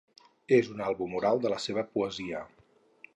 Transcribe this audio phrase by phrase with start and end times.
[0.55, 2.43] És un àlbum oral de la seva poesia.